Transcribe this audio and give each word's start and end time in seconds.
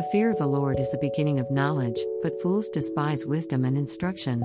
The 0.00 0.08
fear 0.12 0.30
of 0.30 0.38
the 0.38 0.46
Lord 0.46 0.80
is 0.80 0.90
the 0.90 0.96
beginning 0.96 1.40
of 1.40 1.50
knowledge, 1.50 1.98
but 2.22 2.40
fools 2.40 2.70
despise 2.70 3.26
wisdom 3.26 3.66
and 3.66 3.76
instruction. 3.76 4.42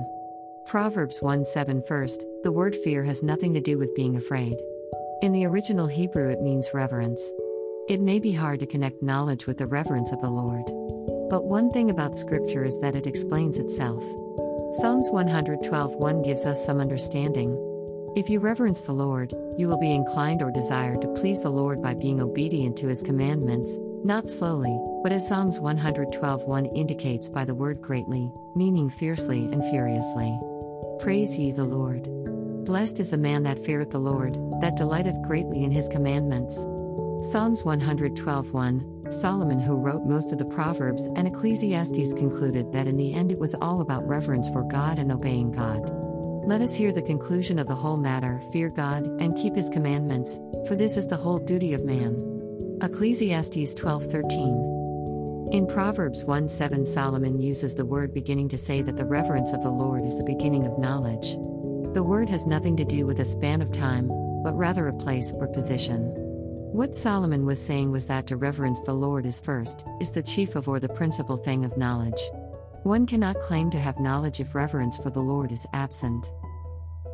Proverbs 0.66 1.22
1 1.22 1.46
7 1.46 1.82
First, 1.88 2.26
the 2.42 2.52
word 2.52 2.76
fear 2.76 3.02
has 3.04 3.22
nothing 3.22 3.54
to 3.54 3.60
do 3.62 3.78
with 3.78 3.94
being 3.94 4.16
afraid. 4.16 4.58
In 5.22 5.32
the 5.32 5.46
original 5.46 5.86
Hebrew, 5.86 6.28
it 6.28 6.42
means 6.42 6.74
reverence. 6.74 7.32
It 7.88 8.02
may 8.02 8.18
be 8.18 8.32
hard 8.32 8.60
to 8.60 8.66
connect 8.66 9.02
knowledge 9.02 9.46
with 9.46 9.56
the 9.56 9.66
reverence 9.66 10.12
of 10.12 10.20
the 10.20 10.28
Lord. 10.28 10.66
But 11.30 11.46
one 11.46 11.72
thing 11.72 11.88
about 11.88 12.18
Scripture 12.18 12.62
is 12.62 12.78
that 12.80 12.94
it 12.94 13.06
explains 13.06 13.58
itself. 13.58 14.04
Psalms 14.72 15.08
112 15.08 15.94
1 15.94 16.22
gives 16.22 16.44
us 16.44 16.66
some 16.66 16.82
understanding. 16.82 17.56
If 18.14 18.28
you 18.28 18.40
reverence 18.40 18.82
the 18.82 18.92
Lord, 18.92 19.32
you 19.56 19.68
will 19.68 19.78
be 19.78 19.94
inclined 19.94 20.42
or 20.42 20.50
desire 20.50 20.96
to 20.96 21.14
please 21.14 21.42
the 21.42 21.48
Lord 21.48 21.80
by 21.80 21.94
being 21.94 22.20
obedient 22.20 22.76
to 22.76 22.88
his 22.88 23.02
commandments, 23.02 23.78
not 24.06 24.30
slowly, 24.30 24.78
but 25.02 25.10
as 25.10 25.26
Psalms 25.26 25.58
112 25.58 26.44
indicates 26.74 27.28
by 27.28 27.44
the 27.44 27.54
word 27.54 27.82
greatly, 27.82 28.32
meaning 28.54 28.88
fiercely 28.88 29.44
and 29.46 29.64
furiously. 29.64 30.38
Praise 31.00 31.36
ye 31.36 31.50
the 31.50 31.64
Lord. 31.64 32.08
Blessed 32.64 33.00
is 33.00 33.10
the 33.10 33.18
man 33.18 33.42
that 33.42 33.58
feareth 33.58 33.90
the 33.90 33.98
Lord, 33.98 34.38
that 34.60 34.76
delighteth 34.76 35.20
greatly 35.22 35.64
in 35.64 35.72
his 35.72 35.88
commandments. 35.88 36.54
Psalms 37.22 37.64
112 37.64 38.46
Solomon, 39.10 39.60
who 39.60 39.74
wrote 39.74 40.04
most 40.04 40.30
of 40.30 40.38
the 40.38 40.44
Proverbs 40.44 41.08
and 41.16 41.26
Ecclesiastes, 41.26 42.12
concluded 42.12 42.72
that 42.72 42.86
in 42.86 42.96
the 42.96 43.12
end 43.12 43.32
it 43.32 43.38
was 43.38 43.56
all 43.56 43.80
about 43.80 44.06
reverence 44.06 44.48
for 44.48 44.62
God 44.62 45.00
and 45.00 45.10
obeying 45.10 45.50
God. 45.50 45.90
Let 46.46 46.60
us 46.60 46.76
hear 46.76 46.92
the 46.92 47.02
conclusion 47.02 47.58
of 47.58 47.66
the 47.66 47.74
whole 47.74 47.96
matter 47.96 48.40
fear 48.52 48.68
God 48.68 49.04
and 49.20 49.36
keep 49.36 49.56
his 49.56 49.68
commandments, 49.68 50.38
for 50.68 50.76
this 50.76 50.96
is 50.96 51.08
the 51.08 51.16
whole 51.16 51.38
duty 51.38 51.74
of 51.74 51.84
man. 51.84 52.35
Ecclesiastes 52.82 53.74
12:13. 53.74 55.48
In 55.50 55.66
Proverbs 55.66 56.26
1 56.26 56.46
7, 56.46 56.84
Solomon 56.84 57.40
uses 57.40 57.74
the 57.74 57.86
word 57.86 58.12
beginning 58.12 58.50
to 58.50 58.58
say 58.58 58.82
that 58.82 58.98
the 58.98 59.06
reverence 59.06 59.54
of 59.54 59.62
the 59.62 59.70
Lord 59.70 60.04
is 60.04 60.18
the 60.18 60.24
beginning 60.24 60.66
of 60.66 60.78
knowledge. 60.78 61.38
The 61.94 62.02
word 62.02 62.28
has 62.28 62.46
nothing 62.46 62.76
to 62.76 62.84
do 62.84 63.06
with 63.06 63.20
a 63.20 63.24
span 63.24 63.62
of 63.62 63.72
time, 63.72 64.08
but 64.42 64.54
rather 64.58 64.88
a 64.88 64.92
place 64.92 65.32
or 65.32 65.46
position. 65.46 66.12
What 66.72 66.94
Solomon 66.94 67.46
was 67.46 67.64
saying 67.64 67.92
was 67.92 68.04
that 68.06 68.26
to 68.26 68.36
reverence 68.36 68.82
the 68.82 68.92
Lord 68.92 69.24
is 69.24 69.40
first, 69.40 69.86
is 69.98 70.10
the 70.10 70.22
chief 70.22 70.54
of 70.54 70.68
or 70.68 70.78
the 70.78 70.90
principal 70.90 71.38
thing 71.38 71.64
of 71.64 71.78
knowledge. 71.78 72.20
One 72.82 73.06
cannot 73.06 73.40
claim 73.40 73.70
to 73.70 73.80
have 73.80 73.98
knowledge 74.00 74.38
if 74.38 74.54
reverence 74.54 74.98
for 74.98 75.08
the 75.08 75.22
Lord 75.22 75.50
is 75.50 75.66
absent. 75.72 76.30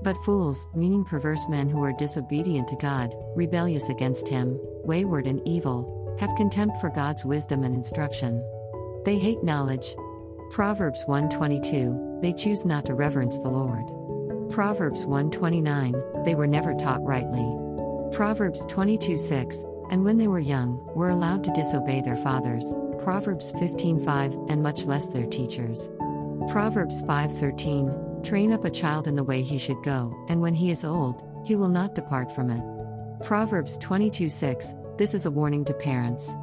But 0.02 0.16
fools, 0.24 0.68
meaning 0.74 1.04
perverse 1.04 1.46
men 1.48 1.70
who 1.70 1.82
are 1.84 1.92
disobedient 1.92 2.66
to 2.68 2.76
God, 2.76 3.14
rebellious 3.36 3.88
against 3.88 4.28
Him, 4.28 4.58
wayward 4.84 5.28
and 5.28 5.40
evil, 5.46 6.16
have 6.18 6.34
contempt 6.36 6.80
for 6.80 6.90
God's 6.90 7.24
wisdom 7.24 7.62
and 7.62 7.74
instruction. 7.74 8.44
They 9.04 9.18
hate 9.18 9.44
knowledge. 9.44 9.94
Proverbs 10.50 11.04
122, 11.06 12.18
they 12.20 12.32
choose 12.32 12.66
not 12.66 12.84
to 12.86 12.94
reverence 12.94 13.38
the 13.38 13.48
Lord. 13.48 13.84
Proverbs 14.50 15.06
129, 15.06 15.94
they 16.24 16.34
were 16.34 16.46
never 16.46 16.74
taught 16.74 17.02
rightly. 17.04 17.48
Proverbs 18.12 18.66
22 18.66 19.16
6, 19.16 19.64
and 19.90 20.04
when 20.04 20.18
they 20.18 20.28
were 20.28 20.40
young, 20.40 20.84
were 20.94 21.10
allowed 21.10 21.44
to 21.44 21.52
disobey 21.52 22.00
their 22.00 22.16
fathers. 22.16 22.72
Proverbs 23.02 23.52
15:5, 23.52 24.50
and 24.50 24.62
much 24.62 24.84
less 24.84 25.06
their 25.06 25.26
teachers. 25.26 25.88
Proverbs 26.48 27.02
5:13, 27.02 28.11
train 28.24 28.52
up 28.52 28.64
a 28.64 28.70
child 28.70 29.06
in 29.06 29.16
the 29.16 29.24
way 29.24 29.42
he 29.42 29.58
should 29.58 29.82
go, 29.82 30.14
and 30.28 30.40
when 30.40 30.54
he 30.54 30.70
is 30.70 30.84
old, 30.84 31.22
he 31.44 31.56
will 31.56 31.68
not 31.68 31.94
depart 31.94 32.30
from 32.32 32.50
it. 32.50 32.62
Proverbs 33.24 33.78
22:6, 33.78 34.74
this 34.96 35.14
is 35.14 35.26
a 35.26 35.30
warning 35.30 35.64
to 35.64 35.74
parents. 35.74 36.34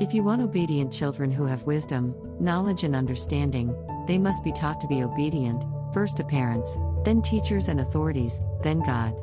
If 0.00 0.14
you 0.14 0.22
want 0.22 0.42
obedient 0.42 0.92
children 0.92 1.30
who 1.30 1.44
have 1.44 1.64
wisdom, 1.64 2.14
knowledge, 2.40 2.84
and 2.84 2.96
understanding, 2.96 3.74
they 4.06 4.18
must 4.18 4.42
be 4.42 4.52
taught 4.52 4.80
to 4.80 4.88
be 4.88 5.02
obedient, 5.02 5.64
first 5.92 6.16
to 6.16 6.24
parents, 6.24 6.78
then 7.04 7.20
teachers 7.20 7.68
and 7.68 7.80
authorities, 7.80 8.40
then 8.62 8.80
God. 8.80 9.14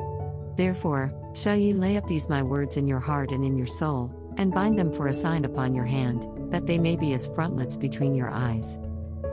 Therefore, 0.55 1.13
shall 1.33 1.55
ye 1.55 1.73
lay 1.73 1.97
up 1.97 2.07
these 2.07 2.29
my 2.29 2.43
words 2.43 2.77
in 2.77 2.87
your 2.87 2.99
heart 2.99 3.31
and 3.31 3.43
in 3.43 3.57
your 3.57 3.67
soul, 3.67 4.11
and 4.37 4.53
bind 4.53 4.77
them 4.77 4.93
for 4.93 5.07
a 5.07 5.13
sign 5.13 5.45
upon 5.45 5.73
your 5.73 5.85
hand, 5.85 6.27
that 6.51 6.67
they 6.67 6.77
may 6.77 6.95
be 6.95 7.13
as 7.13 7.27
frontlets 7.27 7.77
between 7.77 8.15
your 8.15 8.29
eyes. 8.29 8.79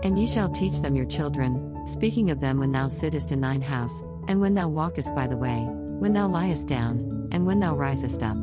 And 0.02 0.18
ye 0.18 0.26
shall 0.26 0.48
teach 0.48 0.80
them 0.80 0.94
your 0.94 1.06
children, 1.06 1.86
speaking 1.86 2.30
of 2.30 2.40
them 2.40 2.58
when 2.58 2.72
thou 2.72 2.88
sittest 2.88 3.32
in 3.32 3.40
thine 3.40 3.62
house, 3.62 4.02
and 4.28 4.40
when 4.40 4.54
thou 4.54 4.68
walkest 4.68 5.14
by 5.14 5.26
the 5.26 5.36
way, 5.36 5.64
when 5.98 6.12
thou 6.12 6.28
liest 6.28 6.68
down, 6.68 7.28
and 7.32 7.46
when 7.46 7.60
thou 7.60 7.74
risest 7.74 8.22
up. 8.22 8.36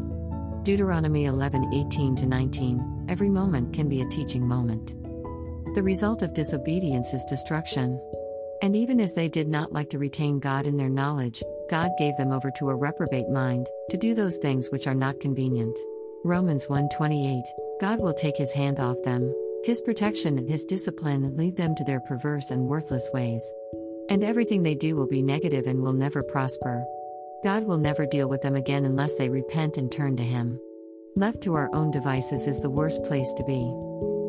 Deuteronomy 0.63 1.25
11 1.25 1.73
18 1.73 2.15
19, 2.15 3.05
every 3.09 3.29
moment 3.29 3.73
can 3.73 3.89
be 3.89 4.01
a 4.01 4.09
teaching 4.09 4.47
moment. 4.47 4.95
The 5.73 5.83
result 5.83 6.21
of 6.21 6.33
disobedience 6.33 7.13
is 7.13 7.23
destruction. 7.25 7.99
And 8.61 8.75
even 8.75 8.99
as 8.99 9.13
they 9.13 9.27
did 9.27 9.47
not 9.47 9.71
like 9.71 9.89
to 9.91 9.97
retain 9.97 10.39
God 10.39 10.67
in 10.67 10.77
their 10.77 10.89
knowledge, 10.89 11.41
God 11.69 11.91
gave 11.97 12.15
them 12.17 12.31
over 12.31 12.51
to 12.57 12.69
a 12.69 12.75
reprobate 12.75 13.29
mind, 13.29 13.67
to 13.89 13.97
do 13.97 14.13
those 14.13 14.37
things 14.37 14.69
which 14.69 14.85
are 14.85 14.93
not 14.93 15.19
convenient. 15.19 15.77
Romans 16.23 16.67
1:28 16.67 17.41
God 17.79 18.01
will 18.01 18.13
take 18.13 18.37
his 18.37 18.51
hand 18.51 18.79
off 18.79 19.01
them, 19.03 19.33
his 19.63 19.81
protection 19.81 20.39
and 20.39 20.49
his 20.49 20.65
discipline 20.65 21.37
lead 21.37 21.55
them 21.55 21.75
to 21.75 21.83
their 21.83 21.99
perverse 21.99 22.49
and 22.49 22.67
worthless 22.67 23.07
ways. 23.13 23.43
And 24.09 24.23
everything 24.23 24.63
they 24.63 24.73
do 24.73 24.95
will 24.95 25.07
be 25.07 25.21
negative 25.21 25.67
and 25.67 25.81
will 25.81 25.93
never 25.93 26.23
prosper. 26.23 26.83
God 27.43 27.65
will 27.65 27.77
never 27.77 28.07
deal 28.07 28.27
with 28.27 28.41
them 28.41 28.55
again 28.55 28.85
unless 28.85 29.15
they 29.15 29.29
repent 29.29 29.77
and 29.77 29.91
turn 29.91 30.17
to 30.17 30.23
him. 30.23 30.59
Left 31.15 31.41
to 31.43 31.53
our 31.53 31.69
own 31.73 31.91
devices 31.91 32.47
is 32.47 32.59
the 32.59 32.69
worst 32.69 33.03
place 33.03 33.33
to 33.33 33.43
be. 33.43 33.71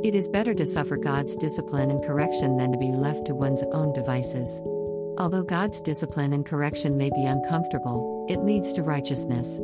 It 0.06 0.15
is 0.15 0.28
better 0.28 0.53
to 0.53 0.66
suffer 0.66 0.97
God's 0.97 1.37
discipline 1.37 1.91
and 1.91 2.04
correction 2.04 2.59
than 2.59 2.71
to 2.71 2.78
be 2.78 2.92
left 2.92 3.26
to 3.26 3.34
one's 3.34 3.62
own 3.72 3.94
devices. 3.94 4.60
Although 5.16 5.44
God's 5.44 5.81
discipline 5.81 6.32
and 6.32 6.44
correction 6.44 6.97
may 6.97 7.09
be 7.09 7.25
uncomfortable, 7.25 8.26
it 8.28 8.44
leads 8.44 8.72
to 8.75 8.82
righteousness. 8.82 9.59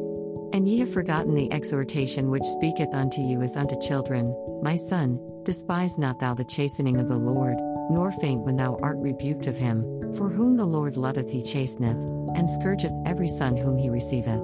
And 0.52 0.66
ye 0.66 0.78
have 0.78 0.92
forgotten 0.92 1.34
the 1.34 1.52
exhortation 1.52 2.30
which 2.30 2.44
speaketh 2.44 2.94
unto 2.94 3.20
you 3.20 3.42
as 3.42 3.56
unto 3.56 3.78
children, 3.80 4.34
My 4.62 4.76
son, 4.76 5.18
despise 5.48 5.97
not 5.97 6.19
thou 6.19 6.34
the 6.34 6.44
chastening 6.44 7.00
of 7.00 7.09
the 7.09 7.16
Lord, 7.16 7.56
nor 7.88 8.12
faint 8.12 8.42
when 8.42 8.56
thou 8.56 8.78
art 8.82 8.98
rebuked 8.98 9.47
of 9.47 9.56
him, 9.56 9.81
for 10.14 10.28
whom 10.28 10.59
the 10.59 10.66
Lord 10.66 10.98
loveth 10.98 11.31
he 11.31 11.41
chasteneth, 11.41 11.97
and 12.36 12.50
scourgeth 12.50 12.92
every 13.06 13.28
son 13.28 13.56
whom 13.56 13.78
he 13.78 13.88
receiveth. 13.88 14.42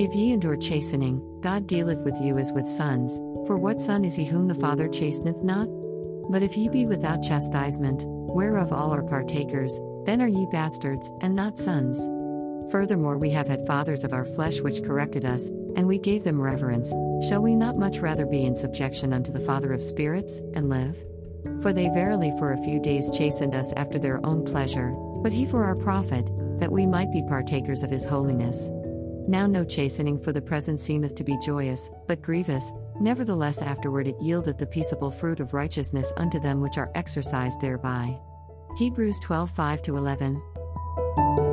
If 0.00 0.14
ye 0.14 0.32
endure 0.32 0.56
chastening, 0.56 1.20
God 1.42 1.66
dealeth 1.66 2.02
with 2.06 2.18
you 2.22 2.38
as 2.38 2.54
with 2.54 2.66
sons, 2.66 3.18
for 3.46 3.58
what 3.58 3.82
son 3.82 4.02
is 4.02 4.14
he 4.14 4.24
whom 4.24 4.48
the 4.48 4.54
Father 4.54 4.88
chasteneth 4.88 5.44
not? 5.44 5.68
But 6.30 6.42
if 6.42 6.56
ye 6.56 6.70
be 6.70 6.86
without 6.86 7.22
chastisement, 7.22 8.04
whereof 8.06 8.72
all 8.72 8.92
are 8.92 9.02
partakers, 9.02 9.78
then 10.06 10.22
are 10.22 10.26
ye 10.26 10.46
bastards, 10.50 11.12
and 11.20 11.36
not 11.36 11.58
sons. 11.58 12.08
Furthermore, 12.72 13.18
we 13.18 13.28
have 13.28 13.46
had 13.46 13.66
fathers 13.66 14.04
of 14.04 14.14
our 14.14 14.24
flesh 14.24 14.62
which 14.62 14.84
corrected 14.84 15.26
us, 15.26 15.48
and 15.76 15.86
we 15.86 15.98
gave 15.98 16.24
them 16.24 16.40
reverence. 16.40 16.94
Shall 17.22 17.42
we 17.42 17.54
not 17.54 17.76
much 17.76 17.98
rather 17.98 18.24
be 18.24 18.44
in 18.44 18.56
subjection 18.56 19.12
unto 19.12 19.30
the 19.30 19.40
Father 19.40 19.74
of 19.74 19.82
spirits, 19.82 20.40
and 20.54 20.70
live? 20.70 20.96
For 21.60 21.72
they 21.72 21.88
verily 21.88 22.32
for 22.38 22.52
a 22.52 22.64
few 22.64 22.80
days 22.80 23.10
chastened 23.10 23.54
us 23.54 23.74
after 23.76 23.98
their 23.98 24.24
own 24.24 24.42
pleasure, 24.44 24.92
but 25.22 25.32
he 25.32 25.44
for 25.44 25.62
our 25.62 25.76
profit, 25.76 26.30
that 26.58 26.72
we 26.72 26.86
might 26.86 27.12
be 27.12 27.22
partakers 27.22 27.82
of 27.82 27.90
his 27.90 28.06
holiness. 28.06 28.70
Now 29.28 29.46
no 29.46 29.64
chastening 29.64 30.18
for 30.18 30.32
the 30.32 30.40
present 30.40 30.80
seemeth 30.80 31.14
to 31.16 31.24
be 31.24 31.38
joyous, 31.38 31.90
but 32.08 32.22
grievous, 32.22 32.72
nevertheless 33.00 33.60
afterward 33.60 34.06
it 34.06 34.18
yieldeth 34.18 34.56
the 34.56 34.66
peaceable 34.66 35.10
fruit 35.10 35.40
of 35.40 35.52
righteousness 35.52 36.14
unto 36.16 36.40
them 36.40 36.62
which 36.62 36.78
are 36.78 36.90
exercised 36.94 37.60
thereby. 37.60 38.18
Hebrews 38.78 39.20
12 39.20 39.50
5 39.50 39.82
11. 39.88 41.49